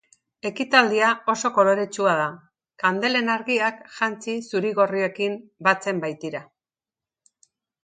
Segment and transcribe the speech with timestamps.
[0.49, 2.25] Ekitaldia oso koloretsua da,
[2.85, 5.39] kandelen argiak jantzi zuri-gorriekin
[5.69, 6.45] batu egiten baitira.